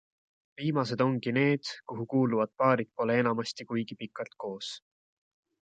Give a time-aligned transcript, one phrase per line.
[0.61, 4.75] Viimased ongi need, kuhu kuuluvad paarid pole enamasti kuigi pikalt koos.